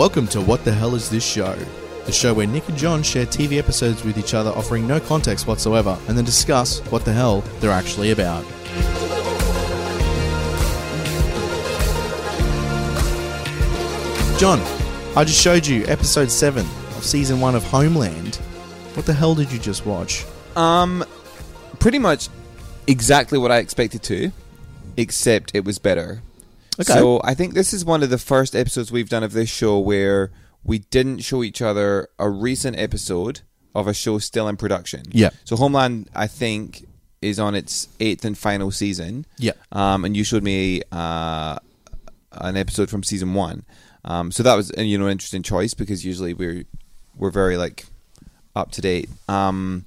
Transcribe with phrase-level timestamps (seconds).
[0.00, 1.54] Welcome to What the Hell Is This Show?
[2.06, 5.46] The show where Nick and John share TV episodes with each other, offering no context
[5.46, 8.42] whatsoever, and then discuss what the hell they're actually about.
[14.38, 14.58] John,
[15.14, 16.64] I just showed you episode 7
[16.96, 18.36] of season 1 of Homeland.
[18.94, 20.24] What the hell did you just watch?
[20.56, 21.04] Um,
[21.78, 22.30] pretty much
[22.86, 24.32] exactly what I expected to,
[24.96, 26.22] except it was better.
[26.80, 26.94] Okay.
[26.94, 29.78] So I think this is one of the first episodes we've done of this show
[29.78, 30.30] where
[30.64, 33.40] we didn't show each other a recent episode
[33.74, 35.02] of a show still in production.
[35.10, 35.30] Yeah.
[35.44, 36.86] So Homeland, I think,
[37.22, 39.26] is on its eighth and final season.
[39.38, 39.52] Yeah.
[39.72, 41.58] Um, and you showed me uh,
[42.32, 43.64] an episode from season one.
[44.04, 46.64] Um, so that was you know an interesting choice because usually we're
[47.16, 47.84] we're very like
[48.56, 49.10] up to date.
[49.28, 49.84] Um,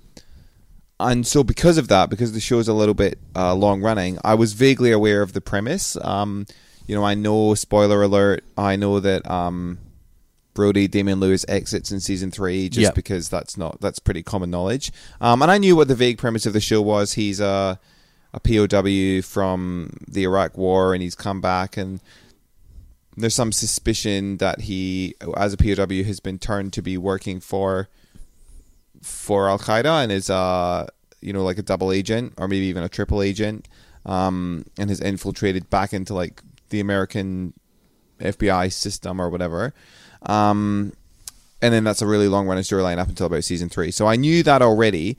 [1.00, 4.36] and so because of that, because the show's a little bit uh, long running, I
[4.36, 5.98] was vaguely aware of the premise.
[5.98, 6.46] Um,
[6.88, 8.44] you know, I know spoiler alert.
[8.58, 9.78] I know that um,
[10.54, 12.96] Brody Damian Lewis exits in season three just Yep.
[12.96, 14.92] because that's not that's pretty common knowledge.
[15.22, 17.14] Um, and I knew what the vague premise of the show was.
[17.14, 17.80] He's a
[18.36, 22.00] a POW from the Iraq War, and he's come back and.
[23.16, 27.88] There's some suspicion that he, as a POW, has been turned to be working for
[29.04, 30.88] for Al Qaeda and is uh
[31.22, 33.68] you know like a double agent or maybe even a triple agent,
[34.08, 36.42] um, and has infiltrated back into like
[36.74, 37.54] the American
[38.20, 39.74] FBI system or whatever.
[40.24, 40.94] Um,
[41.62, 43.92] and then that's a really long running storyline up until about season three.
[43.92, 45.18] So I knew that already.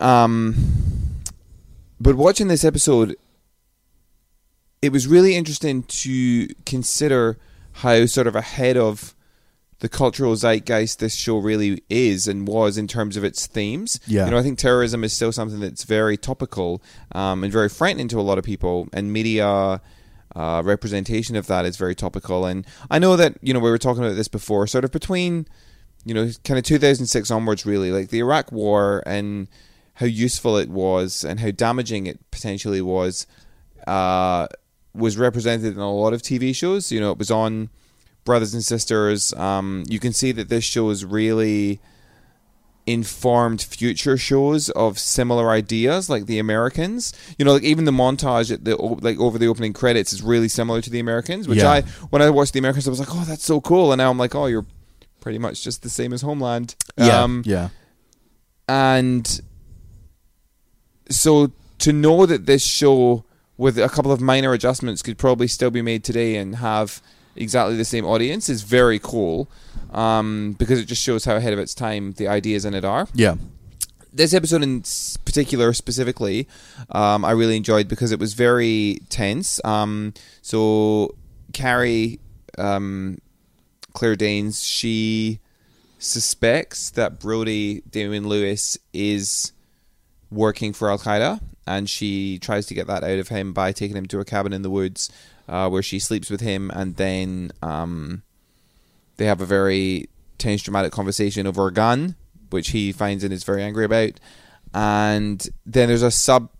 [0.00, 0.56] Um,
[2.00, 3.16] but watching this episode,
[4.82, 7.38] it was really interesting to consider
[7.72, 9.14] how sort of ahead of
[9.78, 14.00] the cultural zeitgeist this show really is and was in terms of its themes.
[14.06, 14.24] Yeah.
[14.24, 18.08] You know, I think terrorism is still something that's very topical um, and very frightening
[18.08, 19.80] to a lot of people, and media
[20.34, 22.46] uh, representation of that is very topical.
[22.46, 25.46] And I know that you know we were talking about this before, sort of between
[26.04, 29.48] you know kind of 2006 onwards, really, like the Iraq War and
[29.94, 33.26] how useful it was and how damaging it potentially was.
[33.86, 34.46] Uh,
[34.94, 36.92] was represented in a lot of TV shows.
[36.92, 37.68] You know, it was on
[38.24, 39.32] Brothers and Sisters.
[39.34, 41.80] Um, you can see that this show is really
[42.86, 47.12] informed future shows of similar ideas, like the Americans.
[47.38, 50.48] You know, like even the montage at the like over the opening credits is really
[50.48, 51.48] similar to the Americans.
[51.48, 51.70] Which Yeah.
[51.70, 51.80] I,
[52.10, 53.92] when I watched the Americans, I was like, oh, that's so cool.
[53.92, 54.66] And now I'm like, oh, you're
[55.20, 56.76] pretty much just the same as Homeland.
[56.98, 57.68] Um, yeah.
[58.68, 59.40] and
[61.10, 63.24] so to know that this show
[63.56, 67.00] with a couple of minor adjustments could probably still be made today and have
[67.36, 69.48] exactly the same audience is very cool
[69.92, 73.06] um, because it just shows how ahead of its time the ideas in it are
[73.14, 73.36] Yeah.
[74.12, 74.82] this episode in
[75.24, 76.46] particular specifically
[76.90, 81.14] um, i really enjoyed because it was very tense um, so
[81.52, 82.20] carrie
[82.58, 83.18] um,
[83.92, 85.40] claire danes she
[85.98, 89.52] suspects that brody damian lewis is
[90.30, 93.96] working for Al Qaeda, and she tries to get that out of him by taking
[93.96, 95.08] him to a cabin in the woods,
[95.48, 98.22] uh, where she sleeps with him, and then um,
[99.16, 102.16] they have a very tense, dramatic conversation over a gun,
[102.50, 104.20] which he finds and is very angry about.
[104.72, 106.50] And then there's a sub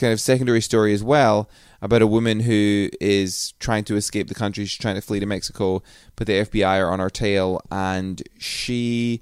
[0.00, 1.48] kind of secondary story as well
[1.80, 4.64] about a woman who is trying to escape the country.
[4.64, 5.82] She's trying to flee to Mexico,
[6.16, 9.20] but the FBI are on her tail, and she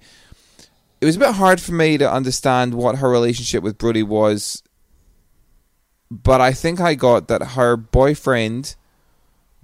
[1.01, 4.63] it was a bit hard for me to understand what her relationship with Brody was,
[6.11, 8.75] but I think I got that her boyfriend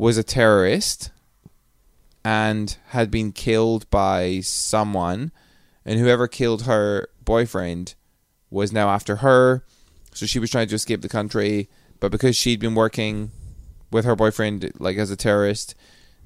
[0.00, 1.10] was a terrorist
[2.24, 5.30] and had been killed by someone,
[5.84, 7.94] and whoever killed her boyfriend
[8.48, 9.62] was now after her.
[10.14, 11.68] So she was trying to escape the country,
[12.00, 13.30] but because she'd been working
[13.90, 15.74] with her boyfriend like as a terrorist,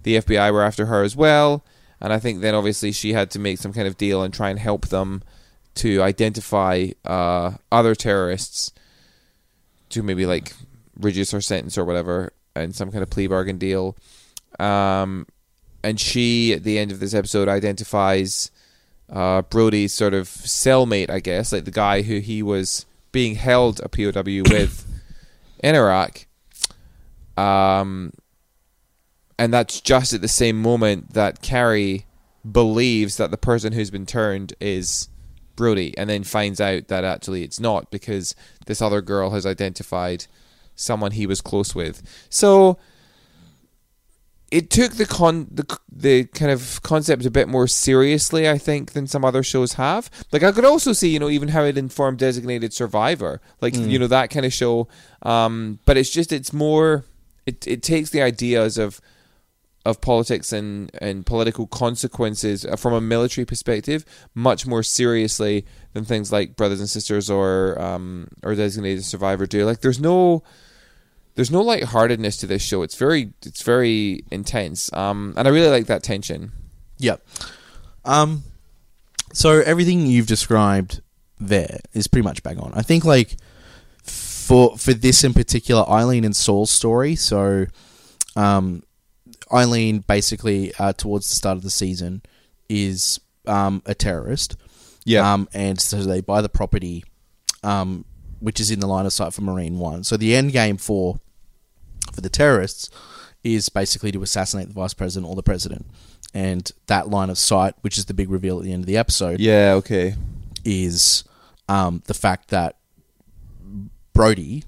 [0.05, 1.65] the FBI were after her as well.
[2.01, 4.51] And I think then obviously she had to make some kind of deal and try
[4.51, 5.25] and help them
[5.77, 8.71] to identify uh, other terrorists
[9.89, 10.53] to maybe like
[10.97, 13.97] reduce her sentence or whatever and some kind of plea bargain deal.
[14.59, 15.27] Um,
[15.83, 18.51] and she, at the end of this episode, identifies
[19.11, 23.81] uh, Brody's sort of cellmate, I guess, like the guy who he was being held
[23.81, 24.87] a POW with
[25.63, 26.27] in Iraq.
[27.37, 28.13] Um,
[29.39, 32.07] and that's just at the same moment that Carrie
[32.51, 35.09] believes that the person who's been turned is
[35.57, 38.35] Brody, and then finds out that actually it's not because
[38.67, 40.27] this other girl has identified
[40.75, 42.03] someone he was close with.
[42.29, 42.79] So
[44.51, 48.93] it took the con the the kind of concept a bit more seriously, I think,
[48.93, 50.11] than some other shows have.
[50.33, 53.99] Like I could also see, you know, even how it informed Designated Survivor, like you
[53.99, 54.87] know that kind of show.
[55.23, 57.05] Um, but it's just it's more.
[57.47, 59.01] It it takes the ideas of
[59.85, 64.05] of politics and, and political consequences uh, from a military perspective
[64.35, 69.65] much more seriously than things like Brothers and Sisters or um, or Designated Survivor do.
[69.65, 70.43] Like there's no
[71.35, 72.83] there's no lightheartedness to this show.
[72.83, 74.93] It's very it's very intense.
[74.93, 76.53] Um, and I really like that tension.
[76.99, 77.27] Yep.
[78.05, 78.45] Um,
[79.33, 81.01] so everything you've described
[81.41, 82.73] there is pretty much bang on.
[82.75, 83.37] I think like
[84.03, 87.17] for for this in particular, Eileen and Saul's story.
[87.17, 87.67] So,
[88.37, 88.83] um,
[89.53, 92.23] Eileen basically uh, towards the start of the season
[92.69, 94.57] is um, a terrorist.
[95.05, 95.33] Yeah.
[95.33, 97.05] Um, and so they buy the property,
[97.63, 98.05] um,
[98.41, 100.05] which is in the line of sight for Marine One.
[100.05, 101.21] So the end game for
[102.13, 102.91] for the terrorists
[103.43, 105.87] is basically to assassinate the vice president or the president.
[106.33, 108.97] And that line of sight, which is the big reveal at the end of the
[108.97, 109.75] episode, Yeah.
[109.77, 110.15] Okay.
[110.65, 111.25] is
[111.69, 112.77] um, the fact that
[114.13, 114.65] Brody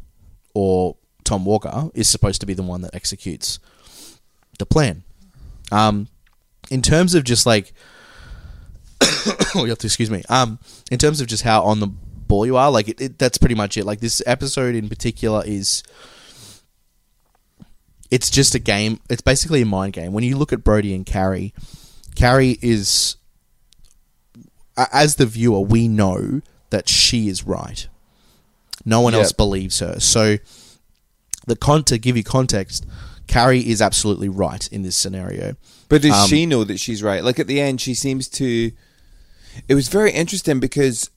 [0.55, 3.59] or Tom Walker is supposed to be the one that executes
[4.59, 5.03] the plan.
[5.73, 6.09] Um,
[6.71, 7.73] in terms of just like,
[9.55, 10.23] oh, you have to excuse me.
[10.29, 10.59] Um,
[10.91, 13.55] in terms of just how on the ball you are, like it, it, that's pretty
[13.55, 13.85] much it.
[13.85, 15.83] Like this episode in particular is,
[18.11, 19.01] it's just a game.
[19.11, 20.13] It's basically a mind game.
[20.13, 21.53] When you look at Brody and Carrie,
[22.15, 23.17] Carrie is,
[24.77, 27.87] as the viewer, we know that she is right.
[28.85, 29.23] No one Yep.
[29.23, 29.99] else believes her.
[30.01, 30.37] So,
[31.47, 32.87] the con to give you context,
[33.27, 35.57] Carrie is absolutely right in this scenario.
[35.89, 37.23] But does Um, she know that she's right?
[37.25, 38.73] Like at the end, she seems to.
[39.69, 41.11] It was very interesting because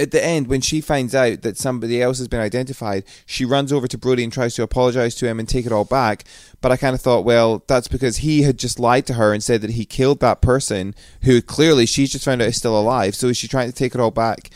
[0.00, 3.72] at the end, when she finds out that somebody else has been identified, she runs
[3.72, 6.24] over to Brody and tries to apologize to him and take it all back.
[6.60, 9.42] But I kind of thought, well, that's because he had just lied to her and
[9.42, 13.16] said that he killed that person who clearly she's just found out is still alive.
[13.16, 14.50] So is she trying to take it all back?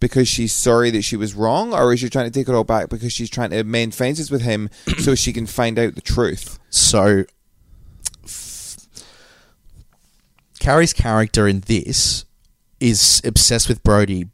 [0.00, 2.64] Because she's sorry that she was wrong, or is she trying to take it all
[2.64, 6.00] back because she's trying to mend fences with him so she can find out the
[6.00, 6.58] truth?
[6.70, 7.24] So,
[10.60, 12.24] Carrie's character in this
[12.80, 14.28] is obsessed with Brody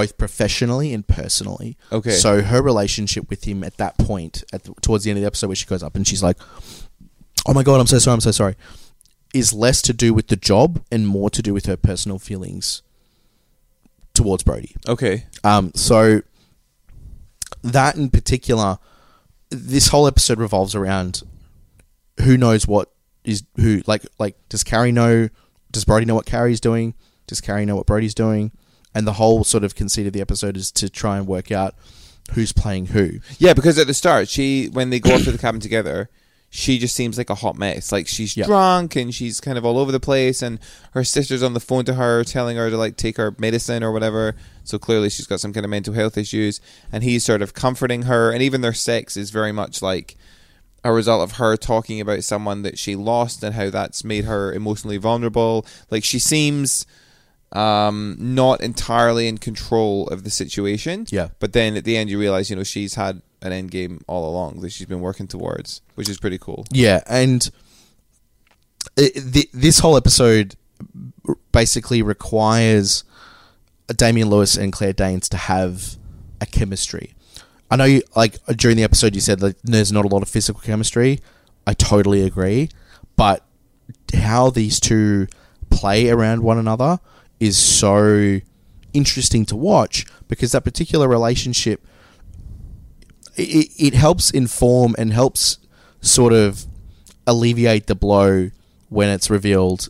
[0.00, 1.76] both professionally and personally.
[1.90, 2.10] Okay.
[2.10, 5.26] So her relationship with him at that point, at the, towards the end of the
[5.26, 6.38] episode, where she goes up and she's like,
[7.46, 8.54] "Oh my god, I'm so sorry, I'm so sorry,"
[9.34, 12.82] is less to do with the job and more to do with her personal feelings
[14.14, 14.74] towards Brody.
[14.88, 15.26] Okay.
[15.44, 16.22] Um, so
[17.62, 18.78] that in particular,
[19.50, 21.22] this whole episode revolves around
[22.22, 22.92] who knows what
[23.24, 23.82] is who.
[23.86, 25.28] Like, like does Carrie know?
[25.70, 26.94] Does Brody know what Carrie's doing?
[27.26, 28.52] Does Carrie know what Brody's doing?
[28.94, 31.74] And the whole sort of conceit of the episode is to try and work out
[32.32, 33.20] who's playing who.
[33.38, 36.08] Yeah, because at the start, she when they go off to the cabin together,
[36.50, 37.92] she just seems like a hot mess.
[37.92, 38.46] Like she's Yeah.
[38.46, 40.58] drunk and she's kind of all over the place, and
[40.92, 43.92] her sister's on the phone to her, telling her to like take her medicine or
[43.92, 44.34] whatever.
[44.64, 48.02] So clearly, she's got some kind of mental health issues, and he's sort of comforting
[48.02, 48.32] her.
[48.32, 50.16] And even their sex is very much like
[50.84, 54.52] a result of her talking about someone that she lost and how that's made her
[54.52, 55.66] emotionally vulnerable.
[55.90, 56.86] Like she seems
[57.52, 61.28] um not entirely in control of the situation Yeah.
[61.38, 64.28] but then at the end you realize you know she's had an end game all
[64.28, 67.48] along that she's been working towards which is pretty cool Yeah, and
[68.96, 70.56] it, the, this whole episode
[71.52, 73.04] basically requires
[73.88, 75.96] Damian Lewis and Claire Danes to have
[76.40, 77.14] a chemistry.
[77.70, 80.28] I know, you, like during the episode, you said that there's not a lot of
[80.28, 81.20] physical chemistry.
[81.66, 82.70] I totally agree,
[83.16, 83.44] but
[84.14, 85.26] how these two
[85.70, 86.98] play around one another
[87.40, 88.40] is so
[88.92, 91.84] interesting to watch because that particular relationship
[93.36, 95.58] it, it helps inform and helps
[96.00, 96.66] sort of
[97.26, 98.50] alleviate the blow
[98.88, 99.88] when it's revealed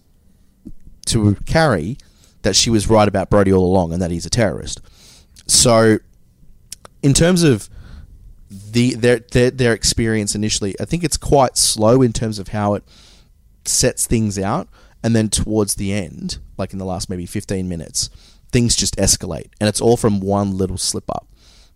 [1.06, 1.96] to Carrie
[2.42, 4.80] that she was right about Brody all along and that he's a terrorist.
[5.46, 5.98] So,
[7.02, 7.70] in terms of
[8.50, 12.74] the their their, their experience initially, I think it's quite slow in terms of how
[12.74, 12.84] it
[13.64, 14.68] sets things out,
[15.02, 18.10] and then towards the end, like in the last maybe fifteen minutes,
[18.50, 21.26] things just escalate, and it's all from one little slip up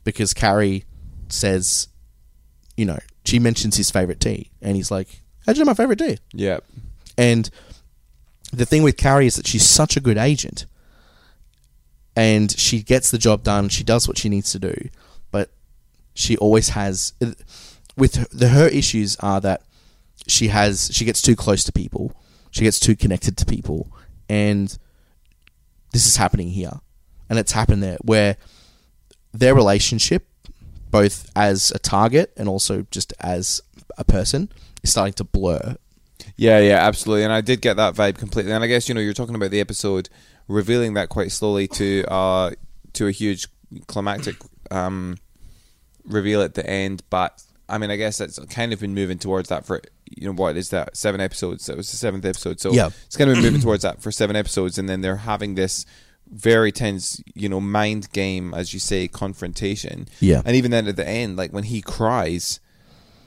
[0.05, 0.85] because Carrie
[1.29, 1.89] says,
[2.77, 5.99] you know, she mentions his favorite tea, and he's like, "How'd you know my favorite
[5.99, 6.59] tea?" yeah
[7.17, 7.49] And
[8.53, 10.67] the thing with Carrie is that she's such a good agent.
[12.15, 13.71] And she gets the job done.
[13.71, 14.75] She does what she needs to do.
[15.31, 15.51] But
[16.15, 17.15] she always has.
[17.97, 19.63] With her, the, her issues are that
[20.27, 20.91] she has.
[20.93, 22.15] She gets too close to people.
[22.53, 23.91] She gets too connected to people.
[24.29, 24.79] And
[25.91, 26.81] this is happening here.
[27.29, 27.99] And it's happened there.
[28.03, 28.37] Where
[29.33, 30.29] their relationship,
[30.93, 33.61] both as a target and also just as
[33.99, 34.53] a person,
[34.85, 35.77] is starting to blur
[36.37, 39.01] yeah yeah absolutely and i did get that vibe completely and i guess you know
[39.01, 40.09] you're talking about the episode
[40.49, 42.51] revealing that quite slowly to uh
[42.93, 43.49] to a huge
[43.87, 44.37] climactic
[44.71, 45.17] um
[46.05, 49.49] reveal at the end but I mean, I guess that's kind of been moving towards
[49.49, 49.81] that for
[50.17, 51.67] you know what is that seven episodes?
[51.67, 52.91] That was the seventh episode, so Yeah.
[53.07, 55.85] it's kind of been moving towards that for seven episodes, and then they're having this
[56.31, 60.07] very tense, you know, mind game, as you say, confrontation.
[60.21, 60.43] Yeah.
[60.45, 62.61] and even then at the end, like when he cries,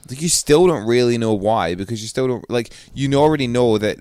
[0.08, 3.78] like you still don't really know why because you still don't like you already know
[3.78, 3.98] that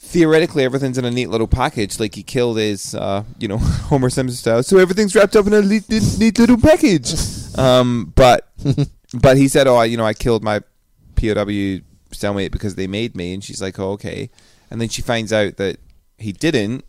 [0.00, 1.98] theoretically everything's in a neat little package.
[2.00, 3.58] Like he killed his, uh, you know,
[3.90, 4.62] Homer Simpson style.
[4.62, 7.14] So everything's wrapped up in a neat, neat, neat little package.
[7.58, 8.48] Um, but
[9.20, 10.60] but he said, "Oh, I, you know, I killed my
[11.16, 11.80] POW
[12.12, 14.30] cellmate because they made me." And she's like, "Oh, okay."
[14.70, 15.78] And then she finds out that
[16.18, 16.84] he didn't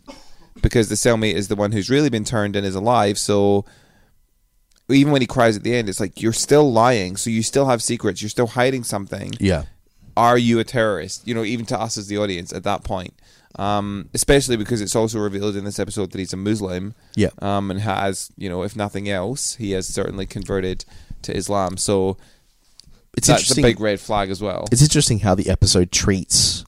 [0.62, 3.18] because the cellmate is the one who's really been turned and is alive.
[3.18, 3.64] So
[4.88, 7.16] even when he cries at the end, it's like you're still lying.
[7.16, 8.20] So you still have secrets.
[8.22, 9.64] You're still hiding something Yeah.
[10.16, 11.26] are you a terrorist?
[11.26, 13.14] You know, even to us as the audience at that point.
[13.56, 16.94] Um, especially because it's also revealed in this episode that he's a Muslim.
[17.16, 17.30] Yeah.
[17.40, 20.84] Um, and has, you know, if nothing else, he has certainly converted
[21.22, 21.76] to Islam.
[21.76, 22.16] So
[23.16, 24.66] It's that's a big red flag as well.
[24.70, 26.64] It's interesting how the episode treats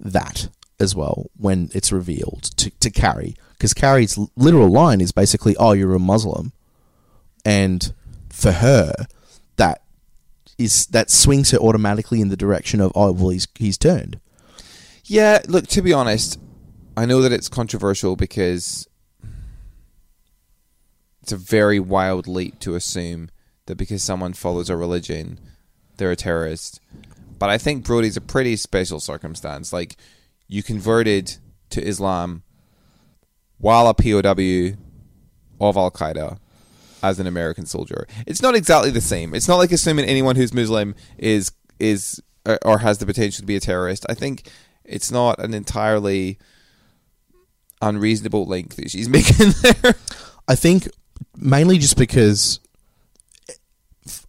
[0.00, 0.48] that
[0.80, 3.36] as well when it's revealed to, to Carrie.
[3.52, 6.52] Because Carrie's literal line is basically, oh, you're a Muslim.
[7.44, 7.92] And
[8.30, 8.92] for her,
[9.56, 9.82] that
[10.58, 14.18] is that swings her automatically in the direction of, oh, well, he's, he's turned.
[15.10, 16.38] Yeah, look, to be honest,
[16.96, 18.86] I know that it's controversial because
[21.20, 23.28] it's a very wild leap to assume
[23.66, 25.40] that because someone follows a religion,
[25.96, 26.80] they're a terrorist.
[27.40, 29.72] But I think Brody's a pretty special circumstance.
[29.72, 29.96] Like,
[30.46, 31.38] you converted
[31.70, 32.44] to Islam
[33.58, 34.76] while a POW
[35.60, 36.38] of Al Qaeda
[37.02, 38.06] as an American soldier.
[38.28, 39.34] It's not exactly the same.
[39.34, 41.50] It's not like assuming anyone who's Muslim is
[41.80, 42.22] is
[42.64, 44.06] or- has the potential to be a terrorist.
[44.08, 44.48] I think
[44.90, 46.38] it's not an entirely
[47.80, 49.94] unreasonable link that she's making there.
[50.48, 50.88] I think
[51.36, 52.60] mainly just because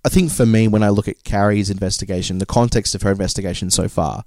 [0.06, 3.70] I think for me, when I look at Carrie's investigation, the context of her investigation
[3.70, 4.24] so far,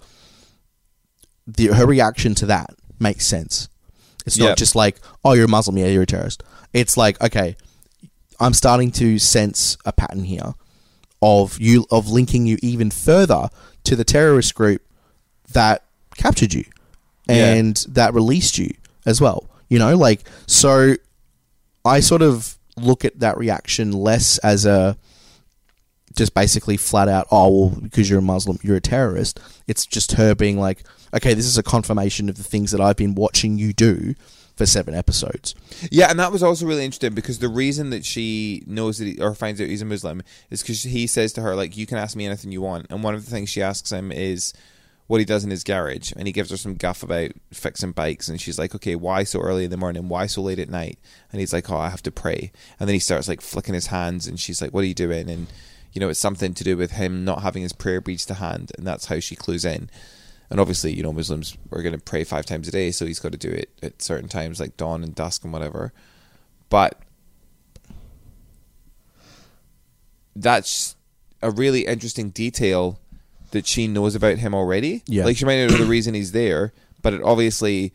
[1.47, 3.69] the, her reaction to that makes sense.
[4.27, 4.57] It's not Yep.
[4.57, 6.43] just like, oh, you're a Muslim, yeah, you're a terrorist.
[6.73, 7.57] It's like, okay,
[8.41, 10.55] I'm starting to sense a pattern here
[11.23, 13.49] of you of linking you even further
[13.85, 14.83] to the terrorist group
[15.53, 15.84] that
[16.17, 16.65] captured you
[17.29, 17.55] Yeah.
[17.55, 18.71] and that released you
[19.07, 19.49] as well.
[19.69, 20.95] You know, like so
[21.85, 24.97] I sort of look at that reaction less as a
[26.17, 29.41] just basically flat out, oh well, because you're a Muslim, you're a terrorist.
[29.67, 32.97] It's just her being like, okay, this is a confirmation of the things that I've
[32.97, 34.15] been watching you do
[34.55, 35.57] for seven episodes.
[35.91, 39.21] Yeah, and that was also really interesting because the reason that she knows that he,
[39.21, 41.99] or finds out he's a Muslim is because he says to her like, "You can
[41.99, 44.53] ask me anything you want," and one of the things she asks him is
[45.07, 48.29] what he does in his garage, and he gives her some guff about fixing bikes,
[48.29, 50.09] and she's like, "Okay, why so early in the morning?
[50.09, 50.99] Why so late at night?"
[51.31, 53.89] And he's like, "Oh, I have to pray," and then he starts like flicking his
[53.89, 55.47] hands, and she's like, "What are you doing?" and
[55.95, 58.73] you know, it's something to do with him not having his prayer beads to hand,
[58.77, 59.89] and that's how she clues in.
[60.51, 63.21] And obviously, you know, Muslims are going to pray five times a day, so he's
[63.21, 65.93] got to do it at certain times, like dawn and dusk and whatever.
[66.69, 67.01] But
[70.35, 70.97] that's
[71.41, 72.99] a really interesting detail
[73.55, 75.03] that she knows about him already.
[75.07, 75.25] Yeah.
[75.25, 77.93] Like she might not know the reason he's there, but it obviously,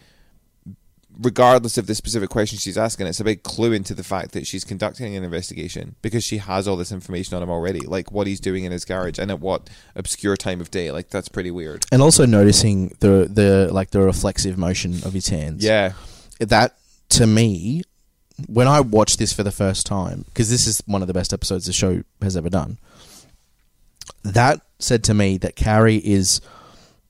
[1.20, 4.48] regardless of the specific question she's asking, it's a big clue into the fact that
[4.48, 8.26] she's conducting an investigation because she has all this information on him already, like what
[8.26, 10.92] he's doing in his garage and at what obscure time of day.
[10.92, 11.86] Like that's pretty weird.
[11.92, 15.64] And also noticing the the like the reflexive motion of his hands.
[15.64, 15.94] Yeah.
[16.40, 16.78] that
[17.10, 17.84] to me,
[18.48, 21.34] when I watched this for the first time, because this is one of the best
[21.34, 22.78] episodes the show has ever done,
[24.24, 26.42] that said to me that Carrie is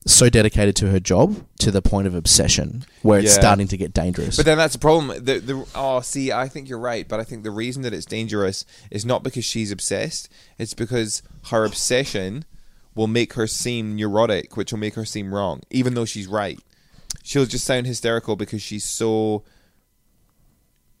[0.06, 3.40] so dedicated to her job to the point of obsession where it's Yeah.
[3.40, 4.36] starting to get dangerous.
[4.36, 5.08] But then that's a problem.
[5.22, 8.06] The, the oh, see, I think you're right, but I think the reason that it's
[8.06, 10.30] dangerous is not because she's obsessed.
[10.58, 12.46] It's because her obsession
[12.94, 16.58] will make her seem neurotic, which will make her seem wrong, even though she's right.
[17.22, 19.44] She'll just sound hysterical because she's so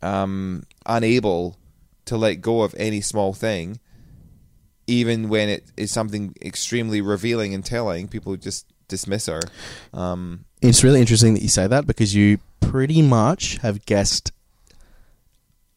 [0.02, 1.56] um, unable
[2.04, 3.80] to let go of any small thing,
[4.90, 8.08] even when it is something extremely revealing and telling.
[8.08, 9.40] People just dismiss her.
[9.94, 14.32] Um, it's really interesting that you say that because you pretty much have guessed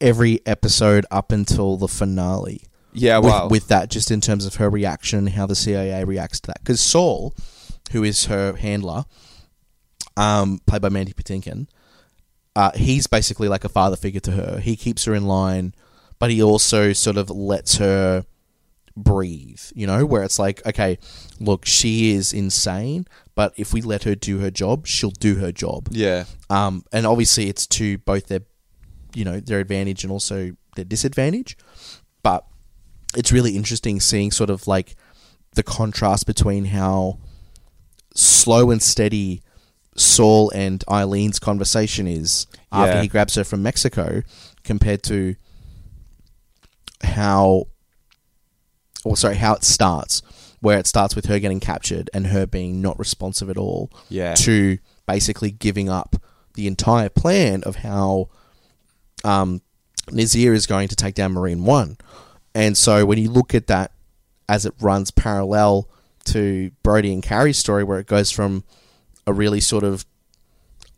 [0.00, 2.64] every episode up until the finale.
[2.92, 6.04] yeah, with, well, with that, just in terms of her reaction, and how the CIA
[6.04, 6.58] reacts to that.
[6.58, 7.34] Because Saul,
[7.92, 9.04] who is her handler,
[10.16, 11.68] um, played by Mandy Patinkin,
[12.56, 14.58] uh, he's basically like a father figure to her.
[14.58, 15.72] He keeps her in line,
[16.18, 18.24] but he also sort of lets her
[18.96, 20.98] breathe, you know, where it's like, okay,
[21.40, 25.50] look, she is insane, but if we let her do her job, she'll do her
[25.52, 25.88] job.
[25.90, 26.24] yeah.
[26.50, 28.40] Um, and obviously, it's to both their,
[29.14, 31.56] you know, their advantage and also their disadvantage.
[32.22, 32.44] But
[33.16, 34.94] it's really interesting seeing sort of like
[35.54, 37.18] the contrast between how
[38.14, 39.42] slow and steady
[39.96, 43.02] Saul and Eileen's conversation is after Yeah.
[43.02, 44.22] he grabs her from Mexico
[44.64, 45.36] compared to
[47.02, 47.66] how
[49.04, 50.22] or sorry, how it starts,
[50.60, 54.34] where it starts with her getting captured and her being not responsive at all Yeah.
[54.34, 56.16] to basically giving up
[56.54, 58.28] the entire plan of how
[59.24, 59.60] um,
[60.10, 61.96] Nazir is going to take down Marine One.
[62.54, 63.92] And so when you look at that
[64.48, 65.88] as it runs parallel
[66.26, 68.64] to Brody and Carrie's story, where it goes from
[69.26, 70.04] a really sort of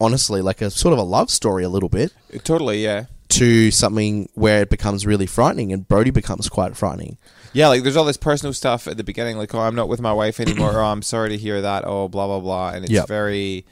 [0.01, 2.13] honestly like a sort of a love story a little bit
[2.45, 3.07] Totally, yeah.
[3.29, 7.17] to something where it becomes really frightening and Brody becomes quite frightening.
[7.57, 9.99] Yeah, like there's all this personal stuff at the beginning, like, oh, I'm not with
[9.99, 12.69] my wife anymore, oh, I'm sorry to hear that, oh, blah, blah, blah.
[12.73, 13.09] And it's Yep.
[13.09, 13.65] very,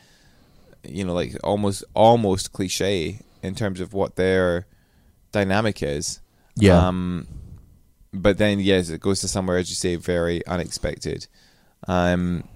[0.89, 4.67] you know, like almost, almost cliche in terms of what their
[5.33, 6.21] dynamic is.
[6.57, 6.79] Yeah.
[6.89, 7.27] Um,
[8.15, 11.27] but then, yes, it goes to somewhere, as you say, very unexpected.
[11.87, 12.49] Um,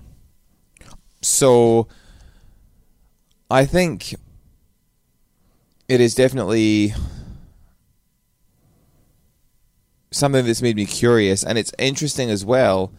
[1.20, 1.88] so
[3.50, 4.14] I think
[5.88, 6.94] it is definitely
[10.10, 12.92] something that's made me curious, and it's interesting as well.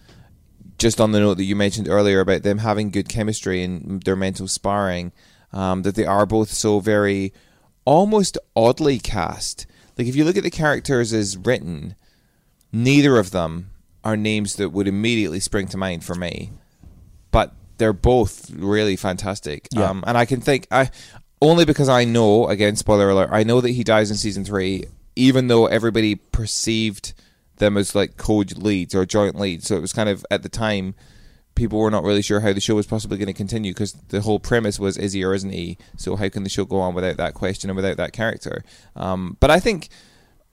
[0.78, 4.16] Just on the note that you mentioned earlier about them having good chemistry and their
[4.16, 5.12] mental sparring,
[5.52, 7.34] um, that they are both so very,
[7.84, 9.66] almost oddly cast.
[9.98, 11.96] Like if you look at the characters as written,
[12.72, 13.72] neither of them
[14.06, 16.52] are names that would immediately spring to mind for me
[17.32, 19.68] but they're both really fantastic.
[19.72, 19.90] Yeah.
[19.90, 20.90] Um, and I can think I
[21.42, 24.86] only because I know again spoiler alert I know that he dies in season three,
[25.16, 27.14] even though everybody perceived
[27.58, 29.68] them as like co leads or joint leads.
[29.68, 30.96] So it was kind of at the time
[31.56, 34.22] people were not really sure how the show was possibly going to continue because the
[34.22, 35.78] whole premise was is he or isn't he?
[35.98, 38.64] So how can the show go on without that question and without that character?
[38.96, 39.90] Um, but I think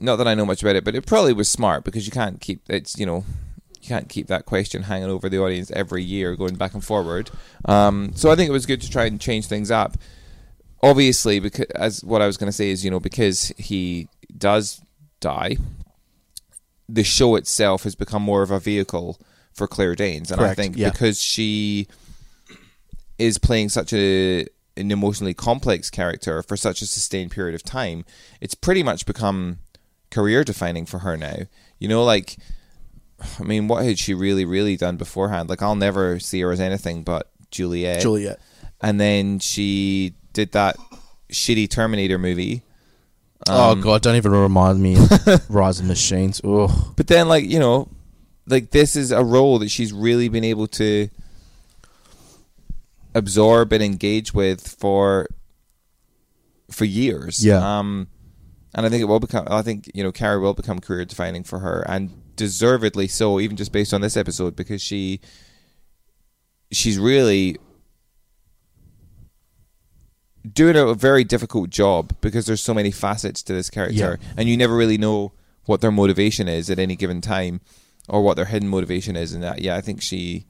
[0.01, 2.41] not that I know much about it, but it probably was smart because you can't
[2.41, 3.25] keep it's you know
[3.81, 7.31] you can't keep that question hanging over the audience every year going back and forward.
[7.65, 9.97] Um, so I think it was good to try and change things up.
[10.83, 14.81] Obviously, because as what I was going to say is you know because he does
[15.21, 15.57] die,
[16.89, 19.19] the show itself has become more of a vehicle
[19.53, 20.91] for Claire Danes, and Correct, I think yeah.
[20.91, 21.89] because she
[23.19, 24.47] is playing such a
[24.79, 28.05] an emotionally complex character for such a sustained period of time,
[28.43, 29.59] it's pretty much become
[30.11, 31.37] career defining for her now.
[31.79, 32.37] You know, like
[33.41, 35.49] I mean, what had she really, really done beforehand?
[35.49, 38.03] Like, I'll never see her as anything but Juliet.
[38.03, 38.39] Juliet.
[38.81, 40.77] And then she did that
[41.31, 42.63] shitty Terminator movie.
[43.49, 46.41] Oh Um, god, don't even remind me of Rise of Machines.
[46.45, 47.89] Oh, But then, like, you know,
[48.47, 51.09] like this is a role that she's really been able to
[53.15, 55.27] absorb and engage with for
[56.71, 57.45] for years.
[57.45, 57.79] Yeah.
[57.79, 58.09] Um,
[58.75, 59.47] and I think it will become.
[59.51, 63.57] I think you know, Carrie will become career defining for her, and deservedly so, even
[63.57, 65.21] just based on this episode, because she
[66.71, 67.57] she's really
[70.53, 74.57] doing a very difficult job because there's so many facets to this character, and you
[74.57, 75.33] never really know
[75.67, 77.61] what their motivation is at any given time,
[78.09, 79.33] or what their hidden motivation is.
[79.33, 80.45] And that, yeah, I think she.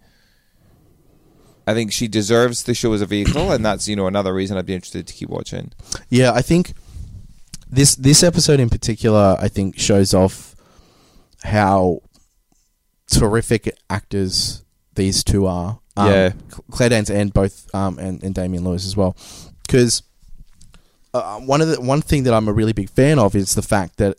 [1.69, 4.57] I think she deserves the show as a vehicle, and that's you know another reason
[4.57, 5.73] I'd be interested to keep watching.
[6.11, 6.31] yeah.
[6.33, 6.75] I think
[7.69, 10.55] this this episode in particular, I think, shows off
[11.43, 12.03] how
[13.11, 15.81] terrific actors these two are.
[15.97, 16.33] Um, Yeah.
[16.71, 19.17] Claire Danes and both um, and, and Damian Lewis as well,
[19.67, 20.03] because
[21.15, 23.63] uh, one of the one thing that I'm a really big fan of is the
[23.63, 24.17] fact that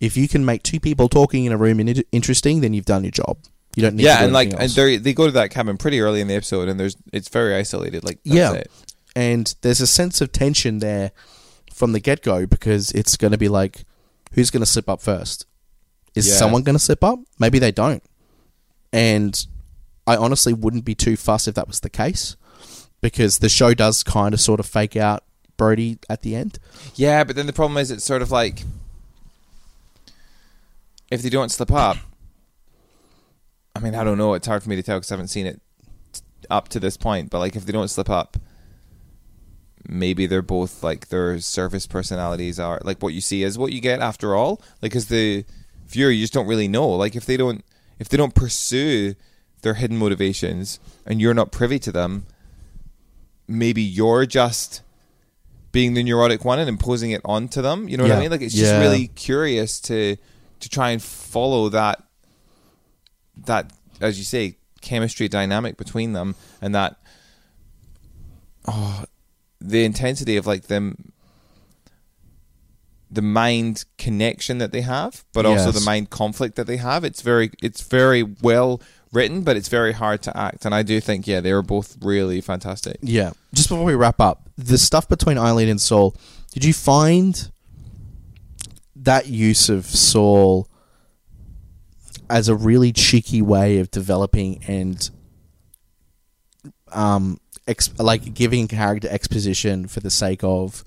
[0.00, 3.04] if you can make two people talking in a room in- interesting, then you've done
[3.04, 3.36] your job.
[3.76, 5.76] You don't need to yeah, do and like and they they go to that cabin
[5.76, 8.04] pretty early in the episode, and there's it's very isolated.
[8.04, 8.52] Like that's Yeah.
[8.54, 8.70] it.
[9.14, 11.12] and there's a sense of tension there
[11.72, 13.84] from the get go because it's going to be like,
[14.32, 15.46] who's going to slip up first?
[16.14, 16.34] Is Yeah.
[16.34, 17.20] someone going to slip up?
[17.38, 18.02] Maybe they don't.
[18.92, 19.46] And
[20.06, 22.36] I honestly wouldn't be too fussed if that was the case
[23.00, 25.24] because the show does kind of sort of fake out
[25.56, 26.58] Brody at the end.
[26.94, 28.62] Yeah, but then the problem is it's sort of like
[31.10, 31.96] if they don't slip up.
[33.74, 34.34] I mean, I don't know.
[34.34, 35.60] It's hard for me to tell because I haven't seen it
[36.50, 37.30] up to this point.
[37.30, 38.36] But like, if they don't slip up,
[39.86, 43.80] maybe they're both like their service personalities are like what you see is what you
[43.80, 44.60] get after all.
[44.82, 45.44] Like, as the
[45.86, 46.88] viewer, you just don't really know.
[46.88, 47.64] Like, if they don't,
[47.98, 49.14] if they don't pursue
[49.62, 52.26] their hidden motivations and you're not privy to them,
[53.48, 54.82] maybe you're just
[55.72, 57.88] being the neurotic one and imposing it onto them.
[57.88, 58.18] You know what Yeah.
[58.18, 58.30] I mean?
[58.30, 60.16] Like it's just really curious to
[60.60, 62.02] to try and follow that
[63.46, 66.96] that as you say chemistry dynamic between them and that
[68.66, 69.04] oh
[69.60, 71.12] the intensity of like them
[73.10, 77.04] the mind connection that they have, but also the mind conflict that they have.
[77.04, 78.82] It's very it's very well
[79.12, 80.64] written, but it's very hard to act.
[80.64, 82.98] And I do think yeah, they were both really fantastic.
[83.00, 83.32] Yeah.
[83.54, 86.14] Just before we wrap up, the stuff between Eileen and Saul,
[86.52, 87.50] did you find
[88.96, 90.68] that use of Saul
[92.28, 95.08] as a really cheeky way of developing and
[96.92, 100.84] um ex- like giving character exposition for the sake of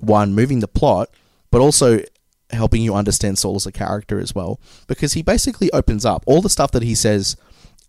[0.00, 1.10] one moving the plot,
[1.50, 2.00] but also
[2.50, 6.42] helping you understand Saul as a character as well because he basically opens up all
[6.42, 7.36] the stuff that he says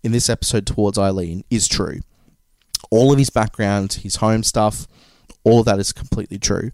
[0.04, 2.00] in this episode towards Eileen is true
[2.90, 4.88] all of his background, his home stuff,
[5.44, 6.72] all of that is completely true.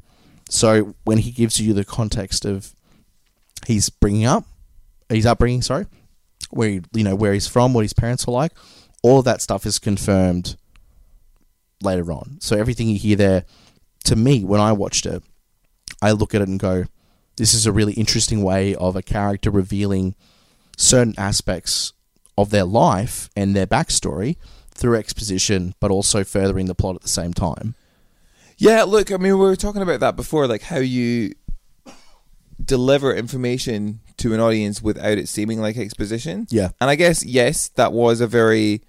[0.49, 2.73] So when he gives you the context of
[3.65, 4.45] he's bringing up,
[5.09, 5.87] his upbringing, sorry,
[6.49, 8.53] where he, you know where he's from, what his parents were like,
[9.03, 10.55] all of that stuff is confirmed
[11.81, 12.37] later on.
[12.39, 13.45] So everything you hear there,
[14.05, 15.23] to me, when I watched it,
[16.01, 16.85] I look at it and go,
[17.41, 20.15] "This is a really interesting way of a character revealing
[20.77, 21.93] certain aspects
[22.37, 24.37] of their life and their backstory."
[24.73, 27.75] through exposition, but also furthering the plot at the same time.
[28.57, 31.33] Yeah, look, I mean, we were talking about that before, like how you
[32.63, 36.47] deliver information to an audience without it seeming like exposition.
[36.49, 36.69] Yeah.
[36.79, 38.81] And I guess, yes, that was a very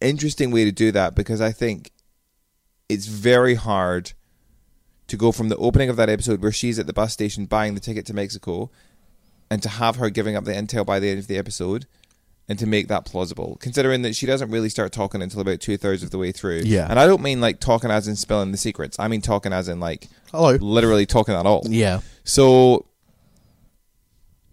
[0.00, 1.90] interesting way to do that because I think
[2.88, 4.12] it's very hard
[5.08, 7.74] to go from the opening of that episode where she's at the bus station buying
[7.74, 8.70] the ticket to Mexico
[9.50, 11.86] and to have her giving up the intel by the end of the episode
[12.48, 15.76] and to make that plausible, considering that she doesn't really start talking until about two
[15.76, 16.62] thirds of the way through.
[16.64, 16.86] Yeah.
[16.88, 18.98] And I don't mean like talking as in spilling the secrets.
[18.98, 20.52] I mean talking as in like Hello.
[20.52, 21.62] literally talking at all.
[21.66, 22.00] Yeah.
[22.24, 22.86] So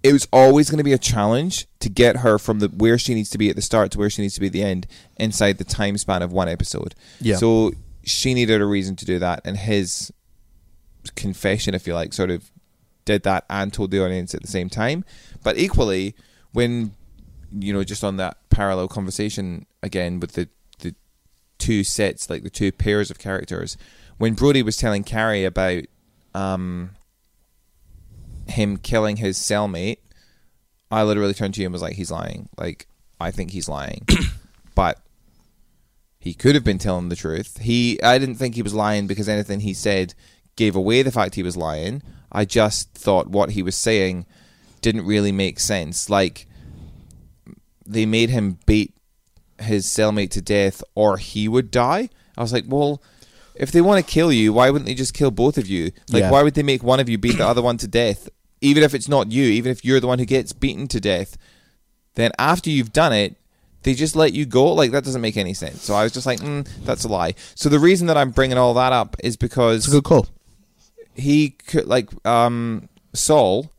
[0.03, 3.13] it was always going to be a challenge to get her from the where she
[3.13, 4.87] needs to be at the start to where she needs to be at the end
[5.17, 6.95] inside the time span of one episode.
[7.19, 7.37] Yeah.
[7.37, 7.71] So
[8.03, 10.11] she needed a reason to do that, and his
[11.15, 12.51] confession, if you like, sort of
[13.05, 15.05] did that and told the audience at the same time.
[15.43, 16.15] But equally,
[16.51, 16.91] when
[17.57, 20.95] you know, just on that parallel conversation again with the the
[21.57, 23.77] two sets, like the two pairs of characters,
[24.17, 25.83] when Brody was telling Carrie about
[26.33, 26.91] um,
[28.47, 29.99] him killing his cellmate,
[30.91, 32.87] I literally turned to you and was like, "He's lying." Like,
[33.19, 34.07] I think he's lying,
[34.75, 34.99] but
[36.19, 37.59] he could have been telling the truth.
[37.59, 40.15] He, I didn't think he was lying because anything he said
[40.55, 42.01] gave away the fact he was lying.
[42.31, 44.25] I just thought what he was saying
[44.81, 46.09] didn't really make sense.
[46.09, 46.47] Like,
[47.85, 48.93] they made him beat
[49.59, 52.09] his cellmate to death or he would die.
[52.37, 53.01] I was like, well,
[53.55, 55.91] if they want to kill you, why wouldn't they just kill both of you?
[56.09, 56.31] Like, Yeah.
[56.31, 58.27] why would they make one of you beat the other one to death?
[58.61, 61.37] Even if it's not you, even if you're the one who gets beaten to death,
[62.15, 63.35] then after you've done it,
[63.83, 64.73] they just let you go.
[64.73, 65.83] Like, that doesn't make any sense.
[65.83, 67.35] So I was just like, mm, that's a lie.
[67.53, 70.27] So the reason that I'm bringing all that up is because It's a good call.
[71.15, 73.71] He could like um Saul,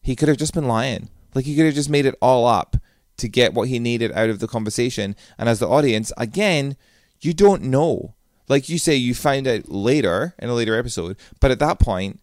[0.00, 1.10] he could have just been lying.
[1.34, 2.76] Like he could have just made it all up
[3.18, 5.14] to get what he needed out of the conversation.
[5.38, 6.76] And as the audience, again,
[7.20, 8.14] you don't know.
[8.48, 12.20] Like you say, you find out later in a later episode, but at that point,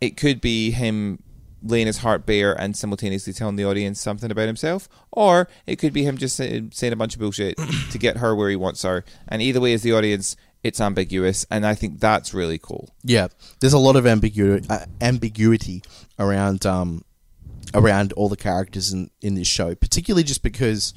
[0.00, 1.22] it could be him
[1.62, 5.92] laying his heart bare and simultaneously telling the audience something about himself, or it could
[5.92, 7.56] be him just saying a bunch of bullshit
[7.90, 9.04] to get her where he wants her.
[9.26, 12.90] And either way, as the audience, it's ambiguous, and I think that's really cool.
[13.04, 13.28] Yeah,
[13.60, 15.82] there's a lot of ambiguity, uh, ambiguity
[16.18, 17.04] around um,
[17.74, 20.92] around all the characters in in this show, particularly just because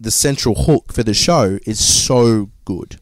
[0.00, 3.00] the central hook for the show is so good.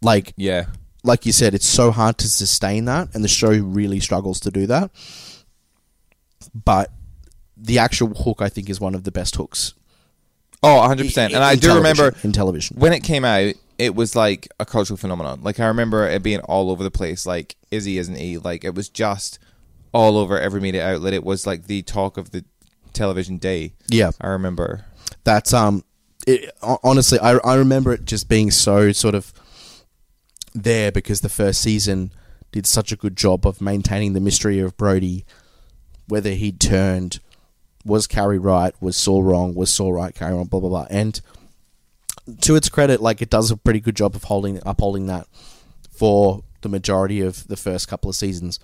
[0.00, 0.66] Like Yeah.
[1.04, 4.50] like you said, it's so hard to sustain that, and the show really struggles to
[4.50, 4.90] do that.
[6.54, 6.90] But
[7.56, 9.74] the actual hook, I think, is one of the best hooks.
[10.62, 11.26] Oh, 100%.
[11.26, 12.76] And I do remember in television.
[12.78, 15.40] when it came out, it was like a cultural phenomenon.
[15.42, 17.26] Like, I remember it being all over the place.
[17.26, 18.38] Like, Izzy isn't he?
[18.38, 19.38] Like, it was just
[19.92, 21.12] all over every media outlet.
[21.14, 22.44] It was like the talk of the
[22.92, 23.72] television day.
[23.88, 24.84] Yeah, I remember.
[25.24, 25.84] that's um
[26.26, 26.50] it,
[26.82, 29.32] honestly I, I remember it just being so sort of
[30.54, 32.12] there because the first season
[32.52, 35.24] did such a good job of maintaining the mystery of Brody
[36.06, 37.20] whether he'd turned
[37.84, 41.20] was Carrie right was Saul wrong was Saul right Carrie wrong blah blah blah and
[42.40, 45.26] to its credit like it does a pretty good job of holding upholding that
[45.90, 48.60] for the majority of the first couple of seasons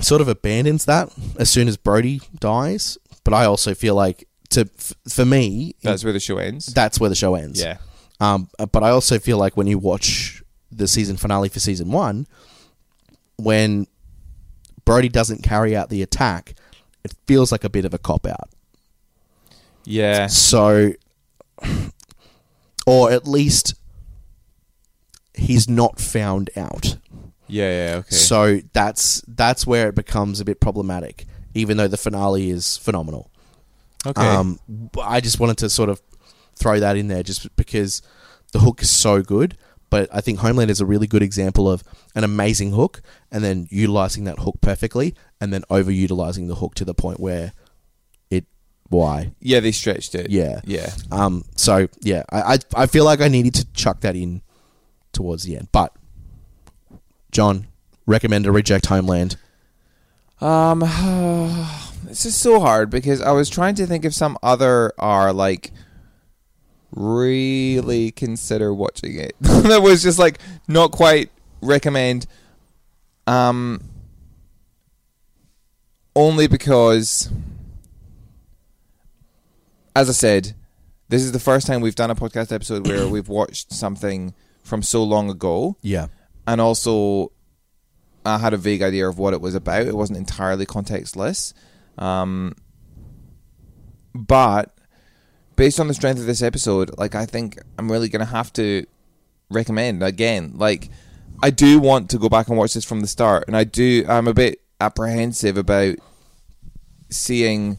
[0.00, 4.60] sort of abandons that as soon as Brody dies but I also feel like to
[4.62, 6.66] f- for me That's where the show ends.
[6.66, 7.60] that's where the show ends.
[7.60, 7.78] yeah.
[8.20, 12.26] Um, but I also feel like when you watch the season finale for season one,
[13.36, 13.86] when
[14.84, 16.54] Brody doesn't carry out the attack,
[17.04, 18.48] it feels like a bit of a cop out.
[19.84, 20.26] Yeah.
[20.26, 20.92] So,
[22.86, 23.74] or at least
[25.34, 26.96] he's not found out.
[27.46, 28.14] Yeah, yeah, okay.
[28.14, 33.30] So that's that's where it becomes a bit problematic, even though the finale is phenomenal.
[34.06, 34.20] okay.
[34.20, 34.58] Um,
[35.02, 36.00] I just wanted to sort of
[36.56, 38.02] throw that in there just because
[38.52, 39.56] the hook is so good.
[39.90, 41.82] But I think Homeland is a really good example of
[42.14, 46.84] an amazing hook and then utilizing that hook perfectly and then overutilizing the hook to
[46.84, 47.54] the point where
[48.90, 50.30] why yeah, they stretched it.
[50.30, 50.90] yeah Yeah.
[51.10, 54.40] um so yeah I I, I feel like I needed to chuck that in
[55.12, 55.94] towards the end but
[57.30, 57.66] John
[58.06, 59.36] recommend a reject Homeland
[60.40, 60.80] Um,
[62.04, 65.72] this is so hard because I was trying to think of some other are like
[66.92, 69.34] really consider watching it.
[69.40, 72.26] that was just like not quite recommend.
[73.26, 73.82] Um,
[76.16, 77.30] only because,
[79.98, 80.54] as I said,
[81.08, 84.32] this is the first time we've done a podcast episode where we've watched something
[84.62, 86.06] from so long ago yeah
[86.46, 87.32] and also
[88.24, 89.86] I had a vague idea of what it was about.
[89.86, 91.54] It wasn't entirely contextless,
[91.96, 92.54] um,
[94.14, 94.76] but
[95.56, 98.84] based on the strength of this episode, like I think I'm really gonna have to
[99.50, 100.52] recommend again.
[100.56, 100.90] Like
[101.42, 104.04] I do want to go back and watch this from the start, and I do.
[104.08, 105.96] I'm a bit apprehensive about
[107.08, 107.78] seeing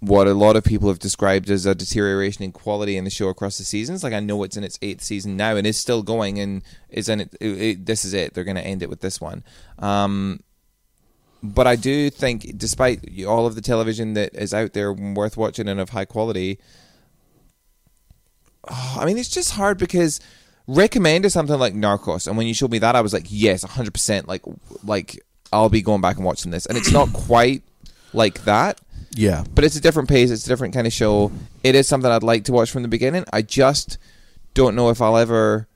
[0.00, 3.28] what a lot of people have described as a deterioration in quality in the show
[3.28, 4.04] across the seasons.
[4.04, 7.08] Like I know it's in its eighth season now and is still going, and is
[7.08, 7.34] in it.
[7.40, 8.34] it, it this is it.
[8.34, 9.42] They're going to end it with this one.
[9.78, 10.40] Um,
[11.42, 15.68] but I do think, despite all of the television that is out there worth watching
[15.68, 16.58] and of high quality,
[18.68, 20.20] oh, I mean, it's just hard because
[20.66, 23.94] recommended something like Narcos, and when you showed me that, I was like, yes, hundred
[23.94, 24.28] percent.
[24.28, 24.42] Like,
[24.84, 25.18] like
[25.54, 27.62] I'll be going back and watching this, and it's not quite
[28.12, 30.30] like that yeah but it's a different pace.
[30.30, 31.32] It's a different kind of show.
[31.64, 33.24] It is something I'd like to watch from the beginning.
[33.32, 33.98] I just
[34.54, 35.68] don't know if I'll ever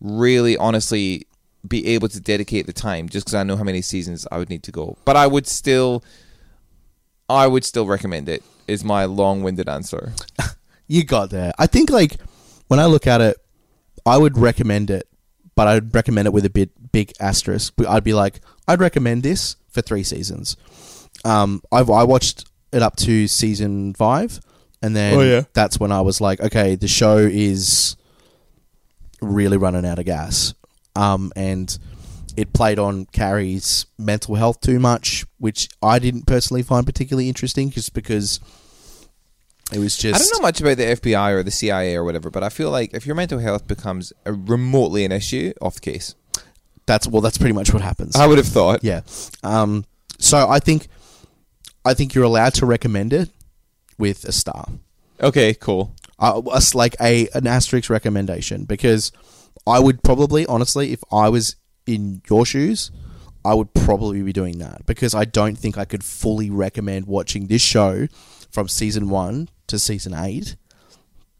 [0.00, 1.26] really, honestly,
[1.66, 4.50] be able to dedicate the time, just because I know how many seasons I would
[4.50, 4.96] need to go.
[5.04, 6.04] But I would still,
[7.28, 8.42] I would still recommend it.
[8.66, 10.14] Is my long-winded answer.
[10.86, 11.52] you got there.
[11.58, 12.16] I think like
[12.68, 13.36] when I look at it,
[14.06, 15.06] I would recommend it,
[15.54, 17.74] but I'd recommend it with a bit big asterisk.
[17.86, 20.56] I'd be like, I'd recommend this for three seasons.
[21.24, 24.40] Um, I've I watched it up to season five,
[24.82, 25.42] and then Oh, yeah.
[25.54, 27.96] that's when I was like, okay, the show is
[29.20, 30.54] really running out of gas.
[30.96, 31.76] Um, and
[32.36, 37.70] it played on Carrie's mental health too much, which I didn't personally find particularly interesting,
[37.70, 38.40] just because
[39.72, 42.30] it was just I don't know much about the FBI or the CIA or whatever,
[42.30, 45.80] but I feel like if your mental health becomes a remotely an issue, off the
[45.80, 46.14] case.
[46.86, 48.14] That's well, that's pretty much what happens.
[48.14, 48.84] I would have thought.
[48.84, 49.00] yeah.
[49.42, 49.84] Um.
[50.18, 50.86] So I think,
[51.84, 53.30] I think you're allowed to recommend it
[53.98, 54.68] with a star.
[55.20, 55.94] Okay, cool.
[56.18, 59.12] Uh, us like a an asterisk recommendation because
[59.66, 62.90] I would probably honestly, if I was in your shoes,
[63.44, 67.46] I would probably be doing that because I don't think I could fully recommend watching
[67.48, 68.06] this show
[68.50, 70.56] from season one to season eight.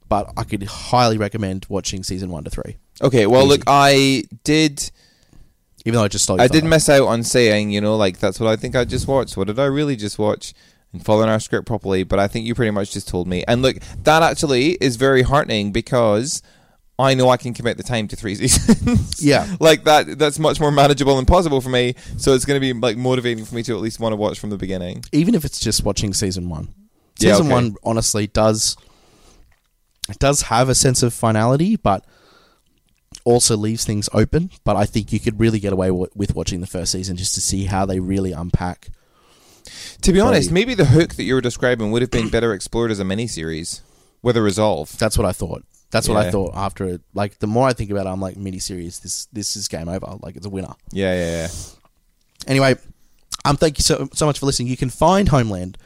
[0.09, 3.49] But I could highly recommend watching season one to three, Okay, well, Easy.
[3.49, 4.91] look, I did
[5.85, 6.31] even though I just.
[6.31, 9.07] I did miss out on saying, you know, like that's what I think I just
[9.09, 9.37] watched.
[9.37, 10.55] What did I really just watch?
[10.93, 13.43] And following our script properly, but I think you pretty much just told me.
[13.49, 16.41] And look, that actually is very heartening because
[17.01, 19.21] I know I can commit the time to three seasons.
[19.25, 19.57] Yeah.
[19.59, 20.19] like that.
[20.19, 21.97] That's much more manageable and possible for me.
[22.17, 24.39] So it's going to be like motivating for me to at least want to watch
[24.39, 25.03] from the beginning.
[25.11, 26.69] even if it's just watching season one.
[27.19, 27.55] Yeah, Season okay.
[27.55, 28.77] one honestly does
[30.09, 32.05] it does have a sense of finality, but
[33.25, 34.51] also leaves things open.
[34.65, 37.35] But I think you could really get away w- with watching the first season just
[37.35, 38.89] to see how they really unpack.
[40.03, 42.91] To be honest, maybe the hook that you were describing would have been better explored
[42.91, 43.81] as a miniseries
[44.23, 44.97] with a resolve.
[44.99, 45.65] That's what I thought.
[45.91, 47.03] That's what I thought after it.
[47.15, 49.01] Like the more I think about it, I'm like miniseries.
[49.01, 50.19] This this is game over.
[50.21, 50.75] Like it's a winner.
[50.91, 51.49] Yeah, yeah, yeah.
[52.49, 52.75] Anyway,
[53.45, 54.69] um, thank you so so much for listening.
[54.69, 55.79] You can find Homeland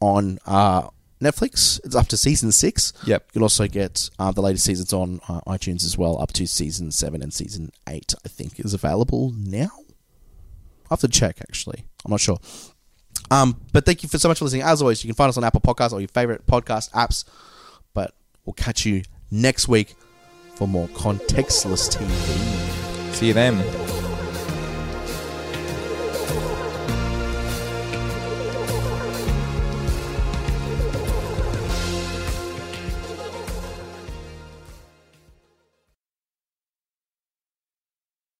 [0.00, 0.88] on uh,
[1.20, 1.80] Netflix.
[1.84, 2.92] It's up to season six.
[3.04, 3.24] Yep.
[3.28, 6.46] You can also get uh, the latest seasons on uh, iTunes as well, up to
[6.46, 8.14] season seven and season eight.
[8.24, 9.70] I think is available now.
[10.84, 11.40] I have to check.
[11.40, 12.38] Actually, I'm not sure.
[13.30, 14.62] Um, but thank you for so much for listening.
[14.62, 17.24] As always, you can find us on Apple Podcasts or your favorite podcast apps.
[17.92, 19.94] But we'll catch you next week
[20.54, 23.14] for more contextless TV.
[23.14, 24.07] See you then.